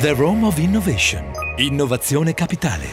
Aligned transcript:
The 0.00 0.14
Rome 0.14 0.46
of 0.46 0.58
Innovation. 0.58 1.24
Innovazione 1.56 2.32
capitale. 2.32 2.84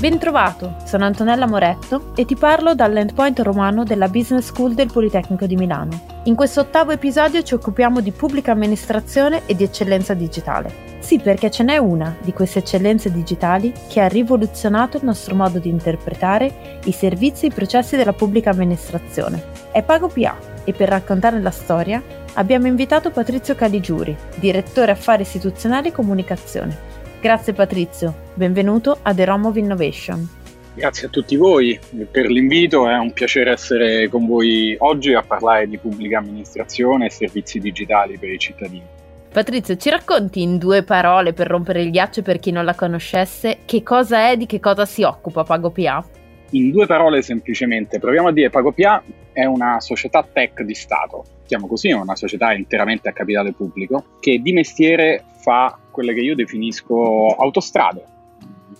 Bentrovato, 0.00 0.74
sono 0.84 1.04
Antonella 1.04 1.46
Moretto 1.46 2.10
e 2.16 2.24
ti 2.24 2.34
parlo 2.34 2.74
dall'endpoint 2.74 3.38
romano 3.38 3.84
della 3.84 4.08
Business 4.08 4.46
School 4.46 4.74
del 4.74 4.90
Politecnico 4.90 5.46
di 5.46 5.54
Milano. 5.54 6.20
In 6.24 6.34
questo 6.34 6.62
ottavo 6.62 6.90
episodio 6.90 7.44
ci 7.44 7.54
occupiamo 7.54 8.00
di 8.00 8.10
pubblica 8.10 8.50
amministrazione 8.50 9.42
e 9.46 9.54
di 9.54 9.62
eccellenza 9.62 10.14
digitale. 10.14 10.88
Sì, 10.98 11.20
perché 11.20 11.48
ce 11.48 11.62
n'è 11.62 11.76
una 11.76 12.16
di 12.20 12.32
queste 12.32 12.58
eccellenze 12.58 13.12
digitali 13.12 13.72
che 13.88 14.00
ha 14.00 14.08
rivoluzionato 14.08 14.96
il 14.96 15.04
nostro 15.04 15.36
modo 15.36 15.60
di 15.60 15.68
interpretare 15.68 16.80
i 16.86 16.92
servizi 16.92 17.44
e 17.44 17.48
i 17.50 17.54
processi 17.54 17.94
della 17.94 18.14
pubblica 18.14 18.50
amministrazione. 18.50 19.40
È 19.70 19.80
PagoPA 19.80 20.49
e 20.70 20.72
per 20.72 20.88
raccontare 20.88 21.40
la 21.40 21.50
storia 21.50 22.02
abbiamo 22.34 22.66
invitato 22.66 23.10
Patrizio 23.10 23.54
Caligiuri, 23.54 24.16
direttore 24.36 24.92
affari 24.92 25.22
istituzionali 25.22 25.88
e 25.88 25.92
comunicazione. 25.92 26.88
Grazie 27.20 27.52
Patrizio, 27.52 28.14
benvenuto 28.34 28.98
a 29.02 29.12
The 29.12 29.24
Rome 29.24 29.48
of 29.48 29.56
Innovation. 29.56 30.28
Grazie 30.72 31.08
a 31.08 31.10
tutti 31.10 31.36
voi 31.36 31.78
per 32.10 32.26
l'invito, 32.26 32.88
è 32.88 32.96
un 32.96 33.12
piacere 33.12 33.50
essere 33.50 34.08
con 34.08 34.26
voi 34.26 34.76
oggi 34.78 35.12
a 35.12 35.22
parlare 35.22 35.68
di 35.68 35.76
pubblica 35.76 36.18
amministrazione 36.18 37.06
e 37.06 37.10
servizi 37.10 37.58
digitali 37.58 38.16
per 38.16 38.30
i 38.30 38.38
cittadini. 38.38 38.86
Patrizio, 39.32 39.76
ci 39.76 39.90
racconti 39.90 40.42
in 40.42 40.58
due 40.58 40.82
parole 40.82 41.32
per 41.32 41.48
rompere 41.48 41.82
il 41.82 41.90
ghiaccio 41.90 42.22
per 42.22 42.38
chi 42.38 42.50
non 42.52 42.64
la 42.64 42.74
conoscesse 42.74 43.58
che 43.64 43.82
cosa 43.82 44.30
è, 44.30 44.36
di 44.36 44.46
che 44.46 44.60
cosa 44.60 44.84
si 44.86 45.02
occupa 45.02 45.42
PagoPA? 45.42 46.04
In 46.52 46.72
due 46.72 46.86
parole 46.86 47.22
semplicemente, 47.22 48.00
proviamo 48.00 48.28
a 48.28 48.32
dire 48.32 48.50
PagoPA 48.50 49.04
è 49.32 49.44
una 49.44 49.78
società 49.78 50.26
tech 50.30 50.62
di 50.62 50.74
Stato, 50.74 51.24
chiamo 51.46 51.68
così, 51.68 51.90
è 51.90 51.94
una 51.94 52.16
società 52.16 52.52
interamente 52.52 53.08
a 53.08 53.12
capitale 53.12 53.52
pubblico, 53.52 54.16
che 54.18 54.40
di 54.40 54.52
mestiere 54.52 55.22
fa 55.42 55.78
quelle 55.92 56.12
che 56.12 56.20
io 56.20 56.34
definisco 56.34 57.28
autostrade, 57.36 58.04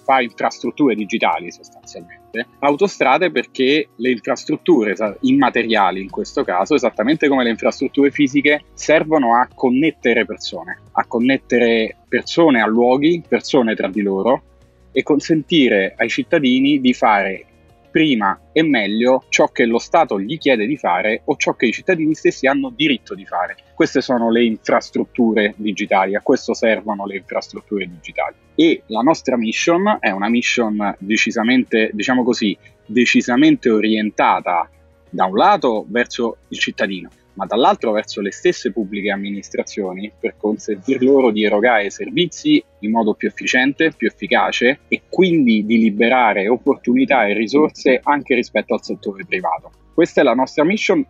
fa 0.03 0.21
infrastrutture 0.21 0.97
digitali 0.97 1.53
sostanzialmente. 1.53 2.47
Autostrade 2.59 3.31
perché 3.31 3.91
le 3.95 4.11
infrastrutture 4.11 4.97
immateriali 5.21 6.01
in 6.01 6.11
questo 6.11 6.43
caso, 6.43 6.75
esattamente 6.75 7.29
come 7.29 7.45
le 7.45 7.51
infrastrutture 7.51 8.11
fisiche, 8.11 8.65
servono 8.75 9.37
a 9.37 9.49
connettere 9.55 10.25
persone, 10.27 10.79
a 10.91 11.05
connettere 11.07 11.99
persone 12.09 12.61
a 12.61 12.67
luoghi, 12.67 13.23
persone 13.29 13.77
tra 13.77 13.87
di 13.87 14.03
loro 14.03 14.43
e 14.91 15.05
consentire 15.05 15.95
ai 15.97 16.09
cittadini 16.09 16.81
di 16.81 16.93
fare 16.93 17.45
prima 17.91 18.39
e 18.53 18.63
meglio 18.63 19.25
ciò 19.29 19.49
che 19.49 19.67
lo 19.67 19.79
Stato 19.79 20.21
gli 20.21 20.39
chiede 20.39 20.67
di 20.67 20.77
fare 20.77 21.23
o 21.25 21.37
ciò 21.37 21.55
che 21.55 21.67
i 21.67 21.73
cittadini 21.73 22.15
stessi 22.15 22.47
hanno 22.47 22.73
diritto 22.75 23.15
di 23.15 23.27
fare. 23.27 23.57
Queste 23.75 24.01
sono 24.01 24.31
le 24.31 24.45
infrastrutture 24.45 25.55
digitali, 25.57 26.15
a 26.15 26.21
questo 26.21 26.55
servono 26.55 27.07
le 27.07 27.17
infrastrutture 27.17 27.89
digitali. 27.89 28.35
E 28.55 28.83
la 28.87 29.01
nostra 29.01 29.37
mission 29.37 29.99
è 30.01 30.11
una 30.11 30.29
mission 30.29 30.95
decisamente, 30.99 31.91
diciamo 31.93 32.23
così, 32.23 32.57
decisamente 32.87 33.71
orientata 33.71 34.69
da 35.09 35.25
un 35.25 35.37
lato 35.37 35.85
verso 35.89 36.39
il 36.49 36.59
cittadino, 36.59 37.09
ma 37.35 37.47
dall'altro 37.47 37.93
verso 37.93 38.21
le 38.21 38.33
stesse 38.33 38.73
pubbliche 38.73 39.11
amministrazioni 39.11 40.11
per 40.19 40.37
consentir 40.37 41.03
loro 41.03 41.31
di 41.31 41.45
erogare 41.45 41.91
servizi 41.91 42.63
in 42.81 42.91
modo 42.91 43.15
più 43.15 43.29
efficiente, 43.29 43.93
più 43.93 44.09
efficace 44.09 44.81
e 44.89 45.03
quindi 45.09 45.65
di 45.65 45.79
liberare 45.79 46.49
opportunità 46.49 47.27
e 47.27 47.35
risorse 47.35 48.01
anche 48.03 48.35
rispetto 48.35 48.75
al 48.75 48.83
settore 48.83 49.25
privato. 49.25 49.71
Questa 49.95 50.21
è 50.21 50.25
la 50.25 50.35
nostra 50.35 50.65
mission 50.65 51.05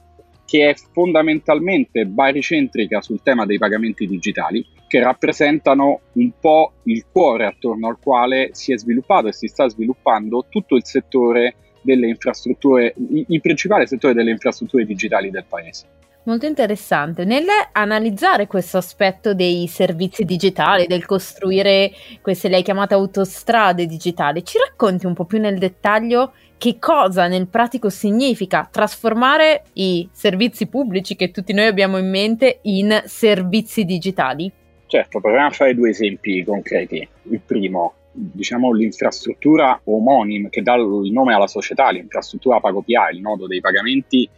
che 0.50 0.70
è 0.70 0.74
fondamentalmente 0.92 2.06
baricentrica 2.06 3.00
sul 3.00 3.22
tema 3.22 3.46
dei 3.46 3.56
pagamenti 3.56 4.04
digitali, 4.04 4.66
che 4.88 4.98
rappresentano 4.98 6.00
un 6.14 6.32
po' 6.40 6.72
il 6.84 7.04
cuore 7.12 7.46
attorno 7.46 7.86
al 7.86 8.00
quale 8.02 8.48
si 8.50 8.72
è 8.72 8.78
sviluppato 8.78 9.28
e 9.28 9.32
si 9.32 9.46
sta 9.46 9.68
sviluppando 9.68 10.46
tutto 10.48 10.74
il 10.74 10.84
settore 10.84 11.54
delle 11.82 12.08
infrastrutture, 12.08 12.92
il 13.28 13.40
principale 13.40 13.86
settore 13.86 14.12
delle 14.12 14.32
infrastrutture 14.32 14.84
digitali 14.84 15.30
del 15.30 15.44
paese. 15.48 15.86
Molto 16.22 16.44
interessante. 16.44 17.24
Nell'analizzare 17.24 18.46
questo 18.46 18.76
aspetto 18.76 19.32
dei 19.32 19.66
servizi 19.68 20.24
digitali, 20.24 20.86
del 20.86 21.06
costruire 21.06 21.92
queste 22.20 22.48
lei 22.48 22.62
chiamate 22.62 22.92
autostrade 22.92 23.86
digitali, 23.86 24.44
ci 24.44 24.58
racconti 24.58 25.06
un 25.06 25.14
po' 25.14 25.24
più 25.24 25.38
nel 25.38 25.58
dettaglio 25.58 26.32
che 26.58 26.76
cosa 26.78 27.26
nel 27.26 27.48
pratico 27.48 27.88
significa 27.88 28.68
trasformare 28.70 29.62
i 29.74 30.06
servizi 30.12 30.66
pubblici 30.66 31.16
che 31.16 31.30
tutti 31.30 31.54
noi 31.54 31.64
abbiamo 31.64 31.96
in 31.96 32.10
mente 32.10 32.58
in 32.62 33.02
servizi 33.06 33.86
digitali? 33.86 34.52
Certo, 34.86 35.20
proviamo 35.20 35.46
a 35.46 35.50
fare 35.52 35.74
due 35.74 35.88
esempi 35.88 36.44
concreti. 36.44 37.08
Il 37.30 37.40
primo, 37.40 37.94
diciamo 38.12 38.72
l'infrastruttura 38.72 39.80
omonima 39.84 40.50
che 40.50 40.60
dà 40.60 40.74
il 40.74 41.12
nome 41.12 41.32
alla 41.32 41.46
società, 41.46 41.88
l'infrastruttura 41.90 42.60
PagoPA, 42.60 43.08
il 43.10 43.22
nodo 43.22 43.46
dei 43.46 43.60
pagamenti 43.60 44.28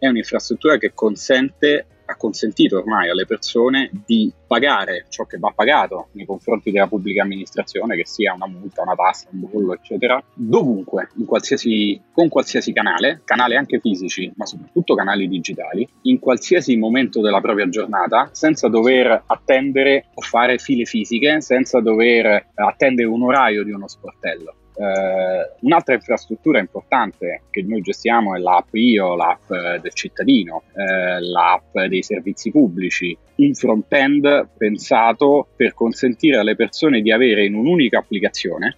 è 0.00 0.08
un'infrastruttura 0.08 0.78
che 0.78 0.92
consente, 0.94 1.86
ha 2.06 2.16
consentito 2.16 2.78
ormai 2.78 3.10
alle 3.10 3.26
persone 3.26 3.90
di 4.04 4.32
pagare 4.46 5.04
ciò 5.10 5.26
che 5.26 5.38
va 5.38 5.52
pagato 5.54 6.08
nei 6.12 6.24
confronti 6.24 6.72
della 6.72 6.88
pubblica 6.88 7.22
amministrazione, 7.22 7.94
che 7.96 8.06
sia 8.06 8.32
una 8.32 8.48
multa, 8.48 8.82
una 8.82 8.94
tassa, 8.94 9.28
un 9.30 9.48
bollo, 9.48 9.74
eccetera, 9.74 10.20
dovunque, 10.34 11.10
qualsiasi, 11.26 12.00
con 12.12 12.28
qualsiasi 12.28 12.72
canale, 12.72 13.20
canali 13.24 13.56
anche 13.56 13.78
fisici, 13.78 14.32
ma 14.36 14.46
soprattutto 14.46 14.94
canali 14.94 15.28
digitali, 15.28 15.86
in 16.02 16.18
qualsiasi 16.18 16.76
momento 16.76 17.20
della 17.20 17.40
propria 17.40 17.68
giornata, 17.68 18.30
senza 18.32 18.68
dover 18.68 19.22
attendere 19.26 20.06
o 20.14 20.22
fare 20.22 20.58
file 20.58 20.86
fisiche, 20.86 21.42
senza 21.42 21.80
dover 21.80 22.48
attendere 22.54 23.06
un 23.06 23.22
orario 23.22 23.62
di 23.62 23.70
uno 23.70 23.86
sportello. 23.86 24.54
Uh, 24.72 25.66
un'altra 25.66 25.94
infrastruttura 25.94 26.58
importante 26.58 27.42
che 27.50 27.62
noi 27.62 27.82
gestiamo 27.82 28.34
è 28.34 28.38
l'app 28.38 28.72
Io, 28.74 29.14
l'app 29.14 29.52
del 29.80 29.92
cittadino, 29.92 30.62
uh, 30.72 31.20
l'app 31.20 31.78
dei 31.88 32.02
servizi 32.02 32.50
pubblici, 32.50 33.16
un 33.36 33.54
front-end 33.54 34.48
pensato 34.56 35.48
per 35.54 35.74
consentire 35.74 36.38
alle 36.38 36.56
persone 36.56 37.02
di 37.02 37.12
avere 37.12 37.44
in 37.44 37.54
un'unica 37.54 37.98
applicazione 37.98 38.76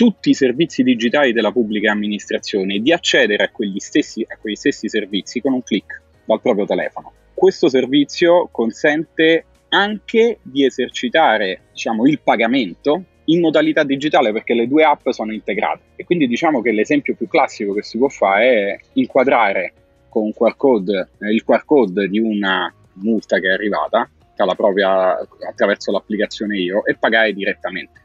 tutti 0.00 0.30
i 0.30 0.34
servizi 0.34 0.82
digitali 0.82 1.34
della 1.34 1.52
pubblica 1.52 1.92
amministrazione 1.92 2.76
e 2.76 2.80
di 2.80 2.90
accedere 2.90 3.44
a 3.44 3.50
quegli, 3.50 3.78
stessi, 3.78 4.24
a 4.26 4.38
quegli 4.40 4.54
stessi 4.54 4.88
servizi 4.88 5.42
con 5.42 5.52
un 5.52 5.62
clic 5.62 6.00
dal 6.24 6.40
proprio 6.40 6.64
telefono. 6.64 7.12
Questo 7.34 7.68
servizio 7.68 8.48
consente 8.50 9.44
anche 9.68 10.38
di 10.40 10.64
esercitare 10.64 11.64
diciamo, 11.72 12.06
il 12.06 12.18
pagamento 12.20 13.04
in 13.26 13.40
modalità 13.40 13.84
digitale 13.84 14.32
perché 14.32 14.54
le 14.54 14.66
due 14.66 14.84
app 14.84 15.08
sono 15.10 15.32
integrate 15.32 15.82
e 15.96 16.04
quindi 16.04 16.26
diciamo 16.26 16.60
che 16.62 16.72
l'esempio 16.72 17.14
più 17.14 17.28
classico 17.28 17.72
che 17.72 17.82
si 17.82 17.98
può 17.98 18.08
fare 18.08 18.44
è 18.46 18.78
inquadrare 18.94 19.72
con 20.08 20.24
un 20.24 20.32
QR 20.32 20.56
code, 20.56 21.08
eh, 21.20 21.32
il 21.32 21.44
QR 21.44 21.64
code 21.64 22.08
di 22.08 22.18
una 22.18 22.72
multa 22.94 23.38
che 23.38 23.48
è 23.48 23.52
arrivata 23.52 24.08
propria, 24.54 25.18
attraverso 25.46 25.92
l'applicazione 25.92 26.56
Io 26.58 26.84
e 26.84 26.96
pagare 26.96 27.32
direttamente. 27.32 28.00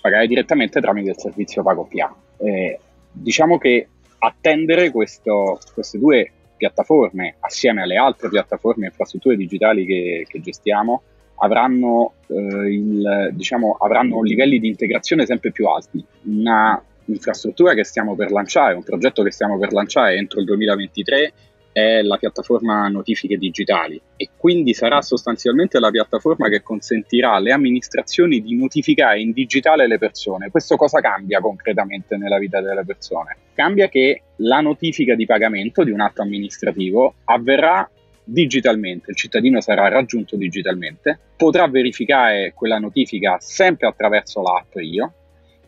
Pagare 0.00 0.26
direttamente 0.26 0.80
tramite 0.80 1.10
il 1.10 1.18
servizio 1.18 1.62
PagoPA. 1.62 2.14
Eh, 2.38 2.78
diciamo 3.10 3.58
che 3.58 3.88
attendere 4.18 4.90
questo, 4.90 5.58
queste 5.72 5.98
due 5.98 6.30
piattaforme 6.56 7.36
assieme 7.40 7.82
alle 7.82 7.96
altre 7.96 8.28
piattaforme 8.28 8.84
e 8.84 8.88
infrastrutture 8.88 9.36
digitali 9.36 9.84
che, 9.84 10.26
che 10.28 10.40
gestiamo 10.40 11.02
avranno, 11.42 12.14
eh, 12.28 12.34
il, 12.34 13.30
diciamo, 13.32 13.76
avranno 13.78 14.22
livelli 14.22 14.58
di 14.58 14.68
integrazione 14.68 15.26
sempre 15.26 15.50
più 15.50 15.66
alti. 15.66 16.04
Una 16.24 16.82
infrastruttura 17.06 17.74
che 17.74 17.84
stiamo 17.84 18.14
per 18.14 18.30
lanciare, 18.30 18.74
un 18.74 18.82
progetto 18.82 19.22
che 19.22 19.32
stiamo 19.32 19.58
per 19.58 19.72
lanciare 19.72 20.16
entro 20.16 20.40
il 20.40 20.46
2023 20.46 21.32
è 21.72 22.02
la 22.02 22.18
piattaforma 22.18 22.86
notifiche 22.88 23.38
digitali 23.38 24.00
e 24.16 24.28
quindi 24.36 24.74
sarà 24.74 25.00
sostanzialmente 25.00 25.80
la 25.80 25.90
piattaforma 25.90 26.48
che 26.48 26.62
consentirà 26.62 27.32
alle 27.32 27.50
amministrazioni 27.50 28.42
di 28.42 28.54
notificare 28.56 29.20
in 29.20 29.32
digitale 29.32 29.86
le 29.86 29.98
persone. 29.98 30.50
Questo 30.50 30.76
cosa 30.76 31.00
cambia 31.00 31.40
concretamente 31.40 32.16
nella 32.16 32.38
vita 32.38 32.60
delle 32.60 32.84
persone? 32.84 33.36
Cambia 33.54 33.88
che 33.88 34.22
la 34.36 34.60
notifica 34.60 35.14
di 35.14 35.24
pagamento 35.24 35.82
di 35.82 35.90
un 35.90 36.00
atto 36.00 36.20
amministrativo 36.20 37.14
avverrà 37.24 37.88
digitalmente, 38.24 39.10
il 39.10 39.16
cittadino 39.16 39.60
sarà 39.60 39.88
raggiunto 39.88 40.36
digitalmente, 40.36 41.18
potrà 41.36 41.66
verificare 41.68 42.52
quella 42.54 42.78
notifica 42.78 43.36
sempre 43.40 43.86
attraverso 43.86 44.42
l'app 44.42 44.76
Io 44.76 45.12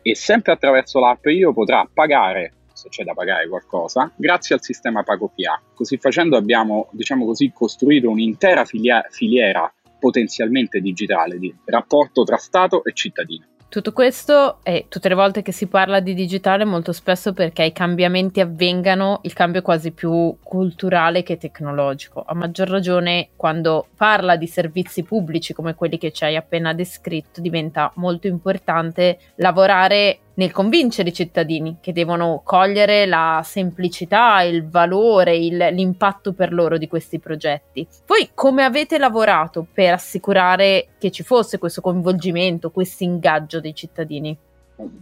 e 0.01 0.15
sempre 0.15 0.53
attraverso 0.53 0.99
l'app 0.99 1.25
Io 1.25 1.53
potrà 1.53 1.87
pagare 1.91 2.51
se 2.75 2.89
c'è 2.89 3.03
da 3.03 3.13
pagare 3.13 3.47
qualcosa, 3.47 4.11
grazie 4.15 4.55
al 4.55 4.61
sistema 4.61 5.01
PagoPA. 5.01 5.61
Così 5.73 5.97
facendo 5.97 6.35
abbiamo, 6.35 6.89
diciamo 6.91 7.25
così, 7.25 7.51
costruito 7.53 8.09
un'intera 8.09 8.65
filiera 8.65 9.73
potenzialmente 9.97 10.81
digitale 10.81 11.39
di 11.39 11.55
rapporto 11.65 12.23
tra 12.23 12.35
Stato 12.35 12.83
e 12.83 12.91
cittadino. 12.93 13.45
Tutto 13.75 13.91
questo 13.91 14.59
e 14.63 14.85
tutte 14.87 15.09
le 15.09 15.15
volte 15.15 15.41
che 15.41 15.51
si 15.51 15.67
parla 15.67 15.99
di 15.99 16.13
digitale 16.13 16.63
molto 16.63 16.93
spesso 16.93 17.33
perché 17.33 17.65
i 17.65 17.73
cambiamenti 17.73 18.39
avvengano, 18.39 19.19
il 19.23 19.33
cambio 19.33 19.59
è 19.59 19.63
quasi 19.63 19.91
più 19.91 20.37
culturale 20.41 21.23
che 21.23 21.35
tecnologico. 21.35 22.23
A 22.25 22.33
maggior 22.35 22.69
ragione 22.69 23.31
quando 23.35 23.87
parla 23.97 24.37
di 24.37 24.47
servizi 24.47 25.03
pubblici 25.03 25.51
come 25.51 25.75
quelli 25.75 25.97
che 25.97 26.13
ci 26.13 26.23
hai 26.23 26.37
appena 26.37 26.73
descritto 26.73 27.41
diventa 27.41 27.91
molto 27.95 28.27
importante 28.27 29.19
lavorare 29.35 30.19
nel 30.35 30.51
convincere 30.51 31.09
i 31.09 31.13
cittadini 31.13 31.77
che 31.81 31.93
devono 31.93 32.41
cogliere 32.43 33.05
la 33.05 33.41
semplicità, 33.43 34.41
il 34.41 34.67
valore, 34.67 35.35
il, 35.35 35.57
l'impatto 35.71 36.33
per 36.33 36.51
loro 36.51 36.77
di 36.77 36.87
questi 36.87 37.19
progetti. 37.19 37.87
Voi 38.05 38.29
come 38.33 38.63
avete 38.63 38.97
lavorato 38.97 39.65
per 39.71 39.93
assicurare 39.93 40.87
che 40.97 41.11
ci 41.11 41.23
fosse 41.23 41.57
questo 41.57 41.81
coinvolgimento, 41.81 42.71
questo 42.71 43.03
ingaggio 43.03 43.59
dei 43.59 43.73
cittadini? 43.73 44.37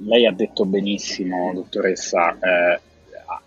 Lei 0.06 0.28
ha 0.28 0.32
detto 0.32 0.66
benissimo, 0.66 1.52
dottoressa, 1.54 2.38
eh, 2.40 2.80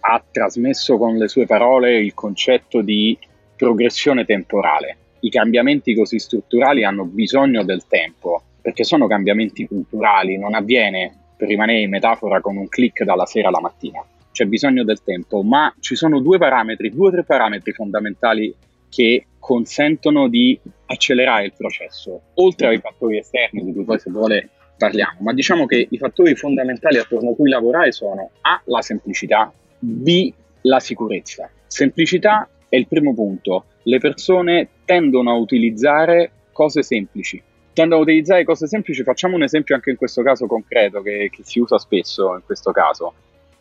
ha 0.01 0.23
trasmesso 0.29 0.99
con 0.99 1.17
le 1.17 1.29
sue 1.29 1.47
parole 1.47 1.99
il 1.99 2.15
concetto 2.15 2.83
di 2.83 3.17
progressione 3.57 4.25
temporale. 4.25 4.97
I 5.21 5.31
cambiamenti 5.31 5.95
così 5.95 6.19
strutturali 6.19 6.85
hanno 6.85 7.05
bisogno 7.05 7.63
del 7.63 7.87
tempo 7.87 8.43
perché 8.61 8.83
sono 8.83 9.07
cambiamenti 9.07 9.67
culturali, 9.69 10.37
non 10.37 10.55
avviene 10.55 11.26
per 11.37 11.49
rimanere 11.49 11.81
in 11.81 11.91
metafora, 11.91 12.41
con 12.41 12.57
un 12.57 12.69
click 12.69 13.05
dalla 13.05 13.27
sera 13.27 13.49
alla 13.49 13.61
mattina. 13.61 14.05
C'è 14.33 14.45
bisogno 14.45 14.85
del 14.85 15.03
tempo, 15.03 15.43
ma 15.43 15.75
ci 15.81 15.95
sono 15.95 16.21
due 16.21 16.39
parametri, 16.39 16.91
due 16.91 17.09
o 17.09 17.11
tre 17.11 17.25
parametri 17.25 17.73
fondamentali 17.73 18.55
che 18.89 19.27
consentono 19.39 20.29
di 20.29 20.59
accelerare 20.87 21.47
il 21.47 21.53
processo, 21.57 22.21
oltre 22.35 22.69
ai 22.69 22.79
fattori 22.79 23.19
esterni 23.19 23.65
di 23.65 23.73
cui 23.73 23.85
poi 23.85 23.99
se 23.99 24.11
vuole 24.11 24.51
parliamo, 24.77 25.21
ma 25.21 25.33
diciamo 25.33 25.67
che 25.67 25.87
i 25.89 25.99
fattori 25.99 26.35
fondamentali 26.35 26.99
attorno 26.99 27.31
a 27.31 27.35
cui 27.35 27.49
lavorare 27.49 27.93
sono 27.93 28.31
A, 28.43 28.61
la 28.65 28.83
semplicità, 28.83 29.53
B, 29.79 30.33
la 30.63 30.81
sicurezza. 30.81 31.49
Semplicità 31.67 32.49
è 32.69 32.77
il 32.77 32.87
primo 32.87 33.15
punto, 33.15 33.65
le 33.85 33.99
persone 33.99 34.69
tendono 34.85 35.31
a 35.31 35.35
utilizzare 35.35 36.31
cose 36.53 36.83
semplici, 36.83 37.43
tendono 37.77 38.01
a 38.01 38.05
utilizzare 38.05 38.43
cose 38.43 38.67
semplici, 38.67 39.03
facciamo 39.03 39.37
un 39.37 39.43
esempio 39.43 39.75
anche 39.75 39.91
in 39.91 39.97
questo 39.97 40.23
caso 40.23 40.47
concreto 40.47 41.03
che, 41.03 41.29
che, 41.31 41.43
si 41.45 41.61
usa 41.61 41.77
spesso 41.77 42.33
in 42.33 42.41
questo 42.43 42.73
caso. 42.73 43.13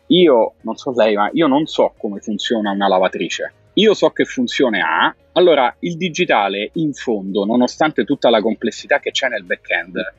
Io, 0.06 0.54
non 0.62 0.74
so 0.76 0.94
lei, 0.96 1.14
ma 1.16 1.28
io 1.34 1.46
non 1.46 1.66
so 1.66 1.92
come 1.98 2.20
funziona 2.20 2.70
una 2.70 2.88
lavatrice. 2.88 3.52
Io 3.74 3.92
so 3.92 4.08
che 4.10 4.24
funzione 4.24 4.80
ha, 4.80 5.14
allora 5.32 5.74
il 5.80 5.98
digitale 5.98 6.70
in 6.74 6.94
fondo, 6.94 7.44
nonostante 7.44 8.04
tutta 8.04 8.30
la 8.30 8.40
complessità 8.40 9.00
che 9.00 9.10
c'è 9.10 9.28
nel 9.28 9.44
back-end, 9.44 10.14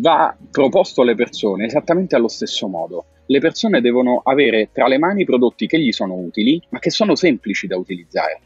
va 0.00 0.36
proposto 0.50 1.02
alle 1.02 1.14
persone 1.14 1.66
esattamente 1.66 2.16
allo 2.16 2.26
stesso 2.26 2.66
modo. 2.66 3.04
Le 3.26 3.38
persone 3.38 3.80
devono 3.80 4.20
avere 4.24 4.70
tra 4.72 4.88
le 4.88 4.98
mani 4.98 5.24
prodotti 5.24 5.68
che 5.68 5.78
gli 5.78 5.92
sono 5.92 6.14
utili, 6.14 6.60
ma 6.70 6.80
che 6.80 6.90
sono 6.90 7.14
semplici 7.14 7.68
da 7.68 7.76
utilizzare. 7.76 8.40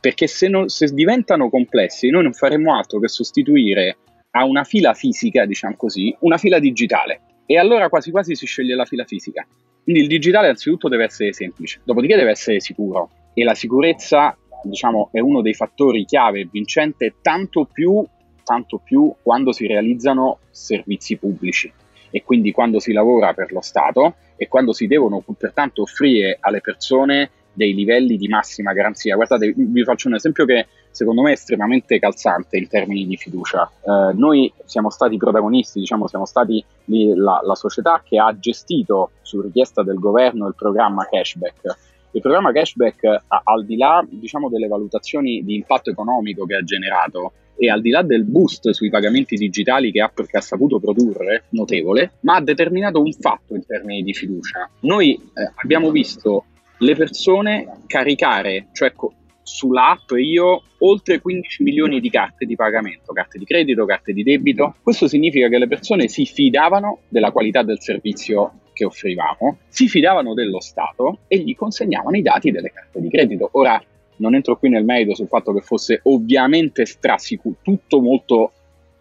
Perché 0.00 0.26
se, 0.26 0.48
non, 0.48 0.68
se 0.68 0.92
diventano 0.92 1.48
complessi, 1.48 2.10
noi 2.10 2.24
non 2.24 2.34
faremo 2.34 2.76
altro 2.76 3.00
che 3.00 3.08
sostituire 3.08 3.96
a 4.36 4.44
una 4.44 4.64
fila 4.64 4.94
fisica, 4.94 5.44
diciamo 5.44 5.76
così, 5.76 6.14
una 6.20 6.38
fila 6.38 6.58
digitale. 6.58 7.20
E 7.46 7.56
allora 7.56 7.88
quasi 7.88 8.10
quasi 8.10 8.34
si 8.34 8.46
sceglie 8.46 8.74
la 8.74 8.84
fila 8.84 9.04
fisica. 9.04 9.46
Quindi 9.82 10.02
il 10.02 10.08
digitale 10.08 10.48
anzitutto 10.48 10.88
deve 10.88 11.04
essere 11.04 11.32
semplice, 11.32 11.80
dopodiché 11.84 12.16
deve 12.16 12.30
essere 12.30 12.60
sicuro. 12.60 13.10
E 13.34 13.44
la 13.44 13.54
sicurezza, 13.54 14.36
diciamo, 14.64 15.10
è 15.12 15.20
uno 15.20 15.40
dei 15.40 15.54
fattori 15.54 16.04
chiave 16.04 16.48
vincente 16.50 17.16
tanto 17.20 17.68
più, 17.70 18.04
tanto 18.42 18.78
più 18.78 19.14
quando 19.22 19.52
si 19.52 19.66
realizzano 19.66 20.38
servizi 20.50 21.16
pubblici 21.16 21.72
e 22.10 22.22
quindi 22.22 22.52
quando 22.52 22.80
si 22.80 22.92
lavora 22.92 23.34
per 23.34 23.52
lo 23.52 23.60
Stato 23.60 24.14
e 24.36 24.48
quando 24.48 24.72
si 24.72 24.86
devono 24.86 25.22
pertanto 25.36 25.82
offrire 25.82 26.38
alle 26.40 26.60
persone 26.60 27.30
dei 27.52 27.74
livelli 27.74 28.16
di 28.16 28.28
massima 28.28 28.72
garanzia. 28.72 29.14
Guardate, 29.14 29.52
vi 29.56 29.84
faccio 29.84 30.08
un 30.08 30.14
esempio 30.14 30.44
che 30.44 30.66
secondo 30.94 31.22
me 31.22 31.32
estremamente 31.32 31.98
calzante 31.98 32.56
in 32.56 32.68
termini 32.68 33.04
di 33.04 33.16
fiducia. 33.16 33.68
Eh, 33.82 34.14
noi 34.14 34.52
siamo 34.64 34.90
stati 34.90 35.16
protagonisti, 35.16 35.80
diciamo, 35.80 36.06
siamo 36.06 36.24
stati 36.24 36.64
la, 36.86 37.40
la 37.42 37.54
società 37.56 38.00
che 38.04 38.18
ha 38.18 38.38
gestito 38.38 39.10
su 39.22 39.40
richiesta 39.40 39.82
del 39.82 39.98
governo 39.98 40.46
il 40.46 40.54
programma 40.54 41.04
cashback. 41.10 41.76
Il 42.12 42.20
programma 42.20 42.52
cashback, 42.52 43.24
al 43.26 43.64
di 43.64 43.76
là 43.76 44.06
diciamo, 44.08 44.48
delle 44.48 44.68
valutazioni 44.68 45.42
di 45.44 45.56
impatto 45.56 45.90
economico 45.90 46.46
che 46.46 46.54
ha 46.54 46.62
generato, 46.62 47.32
e 47.56 47.70
al 47.70 47.80
di 47.80 47.90
là 47.90 48.02
del 48.02 48.24
boost 48.24 48.70
sui 48.70 48.90
pagamenti 48.90 49.36
digitali 49.36 49.90
che 49.90 50.00
ha, 50.00 50.12
che 50.14 50.36
ha 50.36 50.40
saputo 50.40 50.78
produrre, 50.78 51.44
notevole, 51.50 52.12
ma 52.20 52.36
ha 52.36 52.40
determinato 52.40 53.00
un 53.00 53.12
fatto 53.12 53.54
in 53.54 53.66
termini 53.66 54.02
di 54.02 54.14
fiducia. 54.14 54.68
Noi 54.80 55.14
eh, 55.14 55.52
abbiamo 55.56 55.90
visto 55.90 56.44
le 56.78 56.94
persone 56.94 57.78
caricare, 57.86 58.68
cioè 58.72 58.92
co- 58.92 59.12
sulla 59.44 59.90
app 59.90 60.10
io 60.16 60.62
oltre 60.78 61.20
15 61.20 61.62
milioni 61.62 62.00
di 62.00 62.10
carte 62.10 62.46
di 62.46 62.56
pagamento, 62.56 63.12
carte 63.12 63.38
di 63.38 63.44
credito, 63.44 63.84
carte 63.84 64.12
di 64.12 64.24
debito. 64.24 64.74
Questo 64.82 65.06
significa 65.06 65.48
che 65.48 65.58
le 65.58 65.68
persone 65.68 66.08
si 66.08 66.26
fidavano 66.26 67.02
della 67.08 67.30
qualità 67.30 67.62
del 67.62 67.80
servizio 67.80 68.60
che 68.72 68.84
offrivamo, 68.84 69.58
si 69.68 69.88
fidavano 69.88 70.34
dello 70.34 70.60
Stato 70.60 71.20
e 71.28 71.38
gli 71.38 71.54
consegnavano 71.54 72.16
i 72.16 72.22
dati 72.22 72.50
delle 72.50 72.72
carte 72.72 73.00
di 73.00 73.08
credito. 73.08 73.48
Ora 73.52 73.80
non 74.16 74.34
entro 74.34 74.56
qui 74.58 74.68
nel 74.68 74.84
merito 74.84 75.14
sul 75.14 75.28
fatto 75.28 75.52
che 75.52 75.60
fosse 75.60 76.00
ovviamente 76.04 76.84
strasicuro, 76.84 77.56
tutto 77.62 78.00
molto 78.00 78.52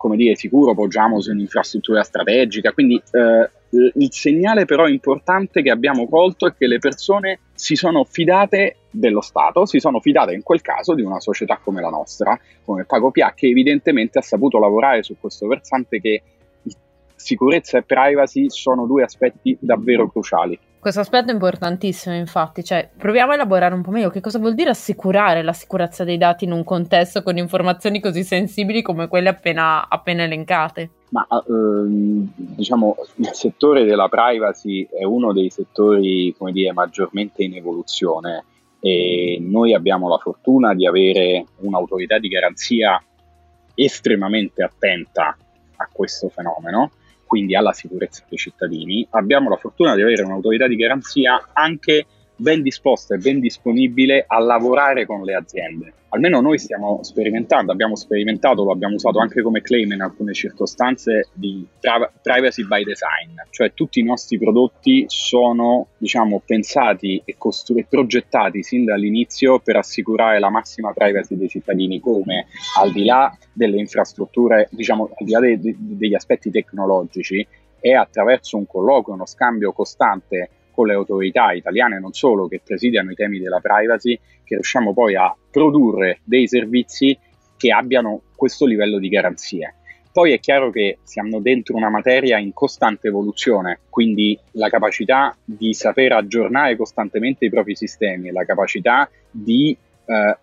come 0.04 0.18
dire, 0.18 0.36
sicuro, 0.36 0.74
poggiamo 0.74 1.22
su 1.22 1.32
un'infrastruttura 1.32 2.04
strategica, 2.04 2.74
quindi 2.74 3.02
eh, 3.12 3.50
il 3.96 4.12
segnale 4.12 4.66
però 4.66 4.88
importante 4.88 5.62
che 5.62 5.72
abbiamo 5.72 6.08
colto 6.08 6.46
è 6.46 6.54
che 6.56 6.68
le 6.68 6.78
persone 6.78 7.40
si 7.56 7.76
sono 7.76 8.04
fidate 8.04 8.78
dello 8.92 9.22
Stato, 9.22 9.66
si 9.66 9.80
sono 9.80 10.00
fidate 10.00 10.34
in 10.34 10.44
quel 10.44 10.62
caso 10.62 10.94
di 10.94 11.02
una 11.02 11.20
società 11.20 11.60
come 11.62 11.82
la 11.82 11.90
nostra, 11.90 12.40
come 12.64 12.86
PagoPA, 12.86 13.34
che 13.34 13.48
evidentemente 13.48 14.20
ha 14.20 14.22
saputo 14.22 14.60
lavorare 14.60 15.02
su 15.02 15.16
questo 15.20 15.48
versante 15.48 16.00
che 16.00 16.22
sicurezza 17.16 17.78
e 17.78 17.84
privacy 17.84 18.50
sono 18.50 18.86
due 18.86 19.04
aspetti 19.04 19.58
davvero 19.60 20.10
cruciali. 20.10 20.60
Questo 20.84 21.00
aspetto 21.00 21.30
è 21.30 21.34
importantissimo, 21.34 22.14
infatti, 22.14 22.62
cioè 22.62 22.90
proviamo 22.98 23.32
a 23.32 23.36
elaborare 23.36 23.74
un 23.74 23.82
po' 23.82 23.92
meglio 23.92 24.10
che 24.10 24.20
cosa 24.20 24.38
vuol 24.38 24.54
dire 24.54 24.72
assicurare 24.72 25.42
la 25.42 25.54
sicurezza 25.54 26.04
dei 26.04 26.18
dati 26.18 26.44
in 26.44 26.52
un 26.52 26.66
contesto 26.66 27.24
con 27.24 27.38
informazioni 27.38 28.02
così 28.02 28.22
sensibili 28.26 28.82
come 28.82 29.08
quelle 29.08 29.30
appena, 29.30 29.88
appena 29.88 30.24
elencate. 30.24 30.90
Ma 31.12 31.26
ehm, 31.48 32.34
diciamo 32.36 32.98
il 33.16 33.30
settore 33.32 33.86
della 33.86 34.10
privacy 34.10 34.86
è 34.92 35.06
uno 35.06 35.32
dei 35.32 35.50
settori, 35.50 36.36
come 36.38 36.52
dire, 36.52 36.74
maggiormente 36.74 37.44
in 37.44 37.56
evoluzione 37.56 38.44
e 38.82 39.38
noi 39.40 39.74
abbiamo 39.74 40.10
la 40.10 40.18
fortuna 40.18 40.74
di 40.74 40.86
avere 40.86 41.46
un'autorità 41.60 42.20
di 42.20 42.28
garanzia 42.28 43.02
estremamente 43.74 44.62
attenta 44.64 45.34
a 45.78 45.90
questo 45.90 46.28
fenomeno 46.28 46.92
quindi 47.34 47.56
alla 47.56 47.74
sicurezza 47.74 48.24
dei 48.30 48.38
cittadini, 48.38 49.08
abbiamo 49.10 49.50
la 49.50 49.56
fortuna 49.56 49.96
di 49.96 50.04
avere 50.04 50.22
un'autorità 50.22 50.68
di 50.68 50.76
garanzia 50.76 51.50
anche 51.52 52.06
ben 52.36 52.62
disposta 52.62 53.16
e 53.16 53.18
ben 53.18 53.40
disponibile 53.40 54.26
a 54.28 54.40
lavorare 54.40 55.06
con 55.06 55.24
le 55.24 55.36
aziende. 55.36 55.94
Almeno 56.10 56.42
noi 56.42 56.60
stiamo 56.60 57.00
sperimentando, 57.02 57.72
abbiamo 57.72 57.96
sperimentato, 57.96 58.64
lo 58.64 58.72
abbiamo 58.72 58.96
usato 58.96 59.18
anche 59.18 59.42
come 59.42 59.62
claim 59.62 59.94
in 59.94 60.02
alcune 60.02 60.34
circostanze 60.34 61.30
di 61.34 61.66
privacy 62.22 62.68
by 62.68 62.84
design, 62.84 63.36
cioè 63.50 63.74
tutti 63.74 64.00
i 64.00 64.04
nostri 64.04 64.38
prodotti 64.38 65.06
sono 65.08 65.88
diciamo, 65.98 66.40
pensati 66.46 67.20
e, 67.26 67.34
costru- 67.36 67.84
progettati 67.90 68.62
sin 68.62 68.86
dall'inizio 68.86 69.58
per 69.58 69.78
assicurare 69.78 70.38
la 70.40 70.52
massima 70.52 70.94
privacy 70.94 71.36
dei 71.36 71.50
cittadini, 71.50 72.00
come 72.00 72.46
al 72.80 72.92
di 72.92 73.06
là 73.06 73.36
delle 73.52 73.80
infrastrutture, 73.80 74.68
diciamo 74.70 75.10
al 75.18 75.26
di 75.26 75.32
là 75.32 75.40
de- 75.40 75.60
de- 75.60 75.76
degli 75.80 76.14
aspetti 76.14 76.52
tecnologici, 76.52 77.46
è 77.80 77.92
attraverso 77.92 78.56
un 78.56 78.68
colloquio, 78.68 79.16
uno 79.16 79.26
scambio 79.26 79.74
costante 79.74 80.50
con 80.74 80.88
le 80.88 80.94
autorità 80.94 81.52
italiane 81.54 82.00
non 82.00 82.14
solo 82.14 82.48
che 82.48 82.62
presidiano 82.64 83.12
i 83.12 83.16
temi 83.16 83.40
della 83.40 83.60
privacy, 83.60 84.20
che 84.44 84.56
riusciamo 84.56 84.94
poi 84.94 85.16
a 85.16 85.34
produrre 85.52 86.20
dei 86.24 86.48
servizi 86.48 87.18
che 87.56 87.72
abbiano 87.72 88.22
questo 88.36 88.66
livello 88.66 88.98
di 88.98 89.08
garanzie. 89.08 89.76
Poi 90.12 90.32
è 90.32 90.40
chiaro 90.40 90.70
che 90.70 91.00
siamo 91.04 91.40
dentro 91.40 91.76
una 91.76 91.90
materia 91.90 92.38
in 92.38 92.54
costante 92.54 93.08
evoluzione, 93.08 93.80
quindi 93.90 94.38
la 94.52 94.70
capacità 94.70 95.36
di 95.44 95.74
saper 95.74 96.14
aggiornare 96.14 96.76
costantemente 96.76 97.46
i 97.46 97.50
propri 97.50 97.76
sistemi, 97.76 98.32
la 98.32 98.46
capacità 98.46 99.10
di 99.32 99.76
eh, 100.06 100.38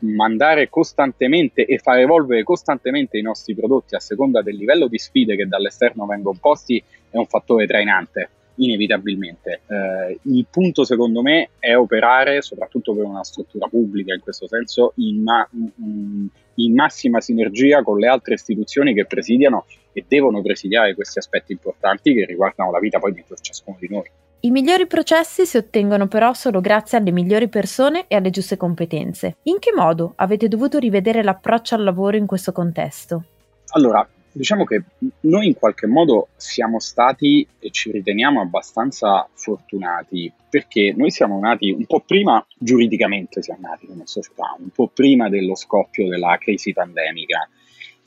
mandare 0.00 0.68
costantemente 0.68 1.64
e 1.64 1.78
far 1.78 1.98
evolvere 1.98 2.42
costantemente 2.42 3.16
i 3.16 3.22
nostri 3.22 3.54
prodotti 3.54 3.94
a 3.94 4.00
seconda 4.00 4.42
del 4.42 4.56
livello 4.56 4.86
di 4.86 4.98
sfide 4.98 5.36
che 5.36 5.46
dall'esterno 5.46 6.04
vengono 6.04 6.38
posti 6.38 6.82
è 7.08 7.16
un 7.16 7.26
fattore 7.26 7.66
trainante 7.66 8.28
inevitabilmente. 8.56 9.60
Eh, 9.66 10.18
il 10.22 10.46
punto 10.50 10.84
secondo 10.84 11.22
me 11.22 11.50
è 11.58 11.74
operare, 11.76 12.42
soprattutto 12.42 12.94
per 12.94 13.04
una 13.04 13.24
struttura 13.24 13.66
pubblica 13.68 14.14
in 14.14 14.20
questo 14.20 14.46
senso, 14.46 14.92
in, 14.96 15.22
ma- 15.22 15.48
in, 15.52 16.74
massima 16.74 17.20
sinergia 17.20 17.82
con 17.82 17.98
le 17.98 18.08
altre 18.08 18.34
istituzioni 18.34 18.94
che 18.94 19.06
presidiano 19.06 19.66
e 19.92 20.04
devono 20.06 20.42
presidiare 20.42 20.94
questi 20.94 21.18
aspetti 21.18 21.52
importanti 21.52 22.14
che 22.14 22.24
riguardano 22.24 22.70
la 22.70 22.78
vita 22.78 22.98
poi 22.98 23.12
di 23.12 23.24
ciascuno 23.40 23.76
di 23.80 23.88
noi. 23.88 24.04
I 24.40 24.50
migliori 24.50 24.86
processi 24.86 25.46
si 25.46 25.56
ottengono 25.56 26.06
però 26.08 26.32
solo 26.34 26.60
grazie 26.60 26.98
alle 26.98 27.10
migliori 27.10 27.48
persone 27.48 28.04
e 28.06 28.16
alle 28.16 28.30
giuste 28.30 28.56
competenze. 28.56 29.38
In 29.44 29.58
che 29.58 29.72
modo 29.74 30.12
avete 30.16 30.46
dovuto 30.46 30.78
rivedere 30.78 31.22
l'approccio 31.22 31.74
al 31.74 31.82
lavoro 31.82 32.16
in 32.16 32.26
questo 32.26 32.52
contesto? 32.52 33.24
Allora, 33.70 34.06
diciamo 34.36 34.64
che 34.64 34.82
noi 35.20 35.46
in 35.46 35.54
qualche 35.54 35.86
modo 35.86 36.28
siamo 36.36 36.78
stati 36.78 37.46
e 37.58 37.70
ci 37.70 37.90
riteniamo 37.90 38.42
abbastanza 38.42 39.26
fortunati 39.32 40.30
perché 40.50 40.92
noi 40.94 41.10
siamo 41.10 41.38
nati 41.40 41.70
un 41.70 41.86
po' 41.86 42.00
prima, 42.00 42.44
giuridicamente 42.58 43.42
siamo 43.42 43.66
nati 43.68 43.86
come 43.86 44.02
società, 44.04 44.54
un 44.58 44.68
po' 44.68 44.88
prima 44.88 45.30
dello 45.30 45.54
scoppio 45.54 46.06
della 46.08 46.36
crisi 46.38 46.74
pandemica. 46.74 47.48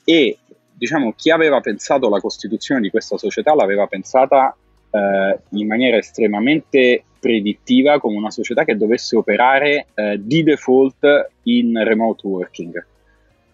E 0.04 0.38
diciamo 0.72 1.14
chi 1.16 1.30
aveva 1.30 1.60
pensato 1.60 2.08
la 2.08 2.20
costituzione 2.20 2.80
di 2.80 2.90
questa 2.90 3.18
società 3.18 3.52
l'aveva 3.54 3.88
pensata 3.88 4.56
eh, 4.90 5.38
in 5.50 5.66
maniera 5.66 5.96
estremamente 5.96 7.04
predittiva 7.18 7.98
come 7.98 8.16
una 8.16 8.30
società 8.30 8.64
che 8.64 8.76
dovesse 8.76 9.16
operare 9.16 9.88
eh, 9.94 10.18
di 10.22 10.44
default 10.44 11.30
in 11.42 11.82
remote 11.84 12.26
working 12.26 12.86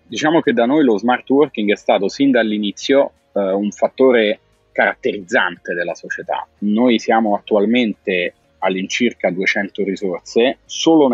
Diciamo 0.09 0.41
che 0.41 0.53
da 0.53 0.67
noi 0.67 0.85
lo 0.85 0.99
smart 0.99 1.29
working 1.29 1.73
è 1.73 1.77
stato 1.77 2.09
sin 2.09 2.31
dall'inizio 2.31 3.11
eh, 3.33 3.53
un 3.53 3.73
fattore 3.73 4.39
caratterizzante 4.71 5.75
della 5.75 5.95
società. 5.95 6.47
Noi 6.59 6.99
siamo 6.99 7.35
attualmente 7.35 8.35
all'incirca 8.59 9.31
200 9.31 9.83
risorse, 9.83 10.59
solo 10.65 11.09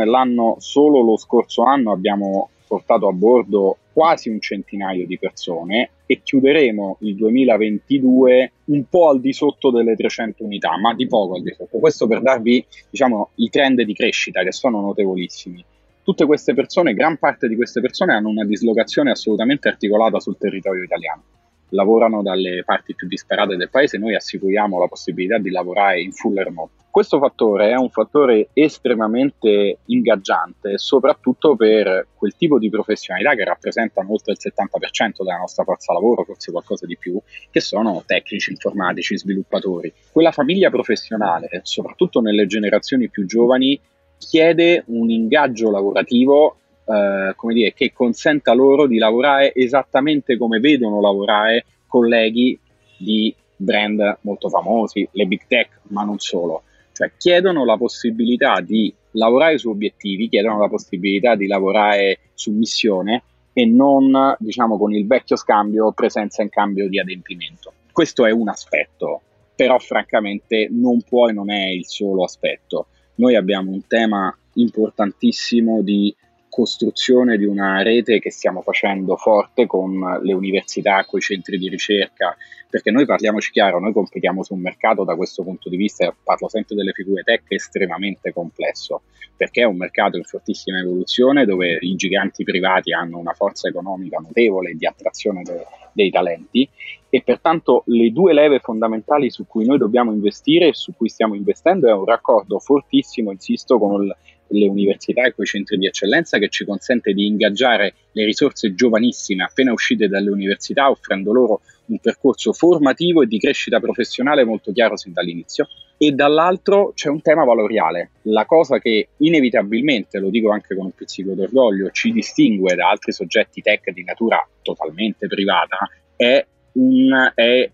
solo 0.58 1.00
lo 1.00 1.16
scorso 1.16 1.62
anno 1.62 1.92
abbiamo 1.92 2.50
portato 2.66 3.08
a 3.08 3.12
bordo 3.12 3.78
quasi 3.92 4.28
un 4.28 4.40
centinaio 4.40 5.06
di 5.06 5.18
persone 5.18 5.90
e 6.06 6.20
chiuderemo 6.22 6.98
il 7.00 7.14
2022 7.16 8.52
un 8.66 8.84
po' 8.88 9.08
al 9.08 9.20
di 9.20 9.32
sotto 9.32 9.70
delle 9.70 9.94
300 9.94 10.44
unità, 10.44 10.78
ma 10.78 10.94
di 10.94 11.06
poco 11.06 11.36
al 11.36 11.42
di 11.42 11.54
sotto. 11.56 11.78
Questo 11.78 12.06
per 12.06 12.20
darvi 12.20 12.64
diciamo, 12.90 13.30
i 13.36 13.48
trend 13.48 13.82
di 13.82 13.94
crescita 13.94 14.42
che 14.42 14.52
sono 14.52 14.80
notevolissimi 14.80 15.64
tutte 16.02 16.26
queste 16.26 16.54
persone, 16.54 16.94
gran 16.94 17.16
parte 17.18 17.48
di 17.48 17.56
queste 17.56 17.80
persone 17.80 18.14
hanno 18.14 18.28
una 18.28 18.44
dislocazione 18.44 19.10
assolutamente 19.10 19.68
articolata 19.68 20.18
sul 20.20 20.36
territorio 20.36 20.82
italiano. 20.82 21.22
Lavorano 21.70 22.22
dalle 22.22 22.64
parti 22.64 22.94
più 22.94 23.08
disperate 23.08 23.56
del 23.56 23.70
paese, 23.70 23.96
noi 23.96 24.14
assicuriamo 24.14 24.78
la 24.78 24.88
possibilità 24.88 25.38
di 25.38 25.50
lavorare 25.50 26.02
in 26.02 26.12
full 26.12 26.36
remote. 26.36 26.72
Questo 26.90 27.18
fattore 27.18 27.70
è 27.70 27.74
un 27.74 27.88
fattore 27.88 28.48
estremamente 28.52 29.78
ingaggiante, 29.86 30.76
soprattutto 30.76 31.56
per 31.56 32.08
quel 32.14 32.34
tipo 32.36 32.58
di 32.58 32.68
professionalità 32.68 33.34
che 33.34 33.44
rappresentano 33.44 34.12
oltre 34.12 34.32
il 34.32 34.38
70% 34.38 35.24
della 35.24 35.38
nostra 35.38 35.64
forza 35.64 35.94
lavoro, 35.94 36.24
forse 36.24 36.50
qualcosa 36.50 36.84
di 36.84 36.98
più, 36.98 37.18
che 37.50 37.60
sono 37.60 38.02
tecnici, 38.04 38.50
informatici, 38.50 39.16
sviluppatori. 39.16 39.90
Quella 40.12 40.32
famiglia 40.32 40.68
professionale, 40.68 41.48
soprattutto 41.62 42.20
nelle 42.20 42.46
generazioni 42.46 43.08
più 43.08 43.24
giovani, 43.24 43.80
chiede 44.26 44.84
un 44.86 45.10
ingaggio 45.10 45.70
lavorativo 45.70 46.56
eh, 46.84 47.32
come 47.36 47.54
dire, 47.54 47.72
che 47.72 47.92
consenta 47.92 48.52
loro 48.52 48.86
di 48.86 48.98
lavorare 48.98 49.54
esattamente 49.54 50.36
come 50.36 50.58
vedono 50.58 51.00
lavorare 51.00 51.64
colleghi 51.86 52.58
di 52.96 53.34
brand 53.56 54.18
molto 54.22 54.48
famosi, 54.48 55.08
le 55.12 55.26
big 55.26 55.42
tech, 55.46 55.80
ma 55.88 56.02
non 56.02 56.18
solo. 56.18 56.62
Cioè 56.92 57.12
chiedono 57.16 57.64
la 57.64 57.76
possibilità 57.76 58.60
di 58.60 58.92
lavorare 59.12 59.58
su 59.58 59.70
obiettivi, 59.70 60.28
chiedono 60.28 60.58
la 60.58 60.68
possibilità 60.68 61.34
di 61.36 61.46
lavorare 61.46 62.18
su 62.34 62.50
missione 62.52 63.22
e 63.52 63.64
non, 63.66 64.34
diciamo, 64.38 64.78
con 64.78 64.92
il 64.92 65.06
vecchio 65.06 65.36
scambio 65.36 65.92
presenza 65.92 66.42
in 66.42 66.48
cambio 66.48 66.88
di 66.88 66.98
adempimento. 66.98 67.72
Questo 67.92 68.26
è 68.26 68.30
un 68.30 68.48
aspetto, 68.48 69.20
però 69.54 69.78
francamente 69.78 70.68
non 70.70 71.02
può 71.02 71.28
e 71.28 71.32
non 71.32 71.50
è 71.50 71.68
il 71.68 71.86
solo 71.86 72.24
aspetto 72.24 72.86
noi 73.16 73.36
abbiamo 73.36 73.70
un 73.70 73.86
tema 73.86 74.36
importantissimo 74.54 75.82
di 75.82 76.14
costruzione 76.52 77.38
di 77.38 77.46
una 77.46 77.80
rete 77.82 78.18
che 78.18 78.30
stiamo 78.30 78.60
facendo 78.60 79.16
forte 79.16 79.66
con 79.66 80.20
le 80.22 80.34
università, 80.34 81.02
con 81.06 81.18
i 81.18 81.22
centri 81.22 81.56
di 81.56 81.70
ricerca, 81.70 82.36
perché 82.68 82.90
noi 82.90 83.06
parliamoci 83.06 83.50
chiaro, 83.50 83.80
noi 83.80 83.94
competiamo 83.94 84.42
su 84.42 84.52
un 84.52 84.60
mercato 84.60 85.02
da 85.02 85.16
questo 85.16 85.42
punto 85.42 85.70
di 85.70 85.78
vista, 85.78 86.14
parlo 86.22 86.50
sempre 86.50 86.74
delle 86.74 86.92
figure 86.92 87.22
tech, 87.22 87.44
estremamente 87.48 88.34
complesso, 88.34 89.00
perché 89.34 89.62
è 89.62 89.64
un 89.64 89.78
mercato 89.78 90.18
in 90.18 90.24
fortissima 90.24 90.78
evoluzione 90.78 91.46
dove 91.46 91.78
i 91.80 91.96
giganti 91.96 92.44
privati 92.44 92.92
hanno 92.92 93.16
una 93.16 93.32
forza 93.32 93.68
economica 93.68 94.18
notevole 94.18 94.74
di 94.74 94.86
attrazione 94.86 95.42
de- 95.42 95.64
dei 95.94 96.10
talenti 96.10 96.68
e 97.14 97.20
pertanto 97.22 97.82
le 97.88 98.10
due 98.10 98.32
leve 98.32 98.58
fondamentali 98.58 99.28
su 99.28 99.46
cui 99.46 99.66
noi 99.66 99.76
dobbiamo 99.76 100.12
investire 100.12 100.68
e 100.68 100.72
su 100.72 100.94
cui 100.96 101.10
stiamo 101.10 101.34
investendo 101.34 101.86
è 101.86 101.92
un 101.92 102.06
raccordo 102.06 102.58
fortissimo, 102.58 103.30
insisto, 103.30 103.78
con 103.78 104.02
il 104.02 104.16
le 104.52 104.68
università 104.68 105.24
e 105.24 105.32
quei 105.32 105.46
centri 105.46 105.78
di 105.78 105.86
eccellenza 105.86 106.38
che 106.38 106.48
ci 106.48 106.64
consente 106.64 107.12
di 107.12 107.26
ingaggiare 107.26 107.94
le 108.12 108.24
risorse 108.24 108.74
giovanissime 108.74 109.44
appena 109.44 109.72
uscite 109.72 110.08
dalle 110.08 110.30
università 110.30 110.90
offrendo 110.90 111.32
loro 111.32 111.60
un 111.86 111.98
percorso 111.98 112.52
formativo 112.52 113.22
e 113.22 113.26
di 113.26 113.38
crescita 113.38 113.80
professionale 113.80 114.44
molto 114.44 114.72
chiaro 114.72 114.96
sin 114.96 115.12
dall'inizio. 115.12 115.66
E 115.98 116.12
dall'altro 116.12 116.92
c'è 116.94 117.08
un 117.08 117.22
tema 117.22 117.44
valoriale, 117.44 118.10
la 118.22 118.44
cosa 118.44 118.78
che 118.78 119.08
inevitabilmente, 119.18 120.18
lo 120.18 120.30
dico 120.30 120.50
anche 120.50 120.74
con 120.74 120.86
un 120.86 120.92
pizzico 120.92 121.32
d'orgoglio, 121.32 121.90
ci 121.90 122.12
distingue 122.12 122.74
da 122.74 122.88
altri 122.88 123.12
soggetti 123.12 123.62
tech 123.62 123.90
di 123.90 124.02
natura 124.02 124.46
totalmente 124.62 125.26
privata 125.28 125.88
è, 126.16 126.44
un, 126.72 127.32
è 127.34 127.70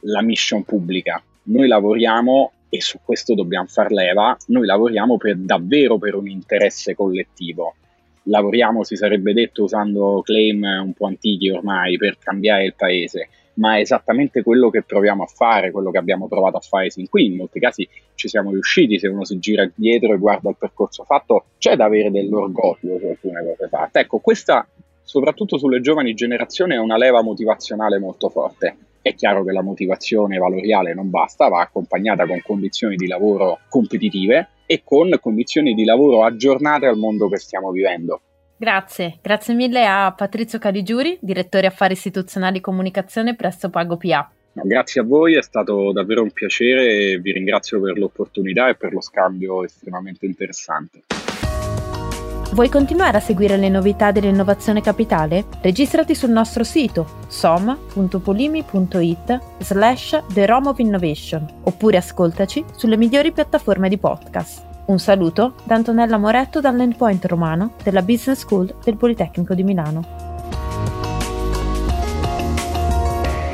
la 0.00 0.22
mission 0.22 0.64
pubblica. 0.64 1.22
Noi 1.44 1.68
lavoriamo 1.68 2.52
e 2.68 2.80
su 2.80 2.98
questo 3.04 3.34
dobbiamo 3.34 3.66
far 3.66 3.90
leva, 3.90 4.36
noi 4.46 4.64
lavoriamo 4.64 5.18
per, 5.18 5.36
davvero 5.36 5.98
per 5.98 6.14
un 6.14 6.28
interesse 6.28 6.94
collettivo. 6.94 7.74
Lavoriamo, 8.24 8.84
si 8.84 8.96
sarebbe 8.96 9.32
detto 9.32 9.64
usando 9.64 10.22
claim 10.24 10.62
un 10.62 10.92
po' 10.94 11.06
antichi 11.06 11.50
ormai, 11.50 11.96
per 11.96 12.16
cambiare 12.18 12.64
il 12.64 12.74
paese, 12.74 13.28
ma 13.54 13.76
è 13.76 13.80
esattamente 13.80 14.42
quello 14.42 14.70
che 14.70 14.82
proviamo 14.82 15.24
a 15.24 15.26
fare, 15.26 15.70
quello 15.70 15.90
che 15.90 15.98
abbiamo 15.98 16.28
provato 16.28 16.56
a 16.56 16.60
fare 16.60 16.88
sin 16.90 17.08
qui. 17.08 17.26
In 17.26 17.36
molti 17.36 17.60
casi 17.60 17.86
ci 18.14 18.28
siamo 18.28 18.52
riusciti, 18.52 18.98
se 18.98 19.08
uno 19.08 19.24
si 19.24 19.38
gira 19.38 19.70
dietro 19.74 20.14
e 20.14 20.18
guarda 20.18 20.48
il 20.48 20.56
percorso 20.58 21.04
fatto, 21.04 21.46
c'è 21.58 21.76
da 21.76 21.84
avere 21.84 22.10
dell'orgoglio 22.10 22.98
su 22.98 23.06
alcune 23.06 23.44
cose 23.44 23.68
fatte. 23.68 23.98
Ecco, 24.00 24.18
questa, 24.18 24.66
soprattutto 25.12 25.58
sulle 25.58 25.82
giovani 25.82 26.14
generazioni, 26.14 26.74
è 26.74 26.78
una 26.78 26.96
leva 26.96 27.22
motivazionale 27.22 27.98
molto 27.98 28.30
forte 28.30 28.76
è 29.02 29.16
chiaro 29.16 29.44
che 29.44 29.50
la 29.50 29.62
motivazione 29.62 30.38
valoriale 30.38 30.94
non 30.94 31.10
basta, 31.10 31.48
va 31.48 31.60
accompagnata 31.60 32.24
con 32.24 32.40
condizioni 32.40 32.94
di 32.94 33.08
lavoro 33.08 33.58
competitive 33.68 34.50
e 34.64 34.82
con 34.84 35.10
condizioni 35.20 35.74
di 35.74 35.84
lavoro 35.84 36.24
aggiornate 36.24 36.86
al 36.86 36.96
mondo 36.96 37.28
che 37.28 37.36
stiamo 37.38 37.72
vivendo. 37.72 38.20
Grazie, 38.56 39.18
grazie 39.20 39.54
mille 39.54 39.84
a 39.84 40.14
Patrizio 40.16 40.60
Caligiuri, 40.60 41.18
direttore 41.20 41.66
affari 41.66 41.94
istituzionali 41.94 42.58
e 42.58 42.60
comunicazione 42.60 43.34
presso 43.34 43.70
Pago 43.70 43.96
PA. 43.96 44.30
No, 44.52 44.62
grazie 44.64 45.00
a 45.00 45.04
voi, 45.04 45.34
è 45.34 45.42
stato 45.42 45.90
davvero 45.90 46.22
un 46.22 46.30
piacere 46.30 46.86
e 46.86 47.18
vi 47.18 47.32
ringrazio 47.32 47.80
per 47.80 47.98
l'opportunità 47.98 48.68
e 48.68 48.76
per 48.76 48.92
lo 48.92 49.00
scambio 49.00 49.64
estremamente 49.64 50.26
interessante. 50.26 51.02
Vuoi 52.52 52.68
continuare 52.68 53.16
a 53.16 53.20
seguire 53.20 53.56
le 53.56 53.70
novità 53.70 54.12
dell'innovazione 54.12 54.82
capitale? 54.82 55.46
Registrati 55.62 56.14
sul 56.14 56.30
nostro 56.30 56.64
sito 56.64 57.20
som.polimi.it 57.26 59.40
slash 59.58 60.22
The 60.34 60.44
Rome 60.44 60.68
of 60.68 60.78
Innovation 60.78 61.46
oppure 61.62 61.96
ascoltaci 61.96 62.62
sulle 62.76 62.98
migliori 62.98 63.32
piattaforme 63.32 63.88
di 63.88 63.96
podcast. 63.96 64.66
Un 64.84 64.98
saluto 64.98 65.54
da 65.64 65.76
Antonella 65.76 66.18
Moretto 66.18 66.60
dall'Endpoint 66.60 67.24
Romano 67.24 67.72
della 67.82 68.02
Business 68.02 68.40
School 68.40 68.74
del 68.84 68.98
Politecnico 68.98 69.54
di 69.54 69.62
Milano. 69.62 70.04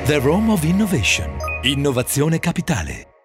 The 0.06 0.18
Rome 0.18 0.50
of 0.50 0.64
Innovation. 0.64 1.36
Innovazione 1.62 2.40
capitale. 2.40 3.17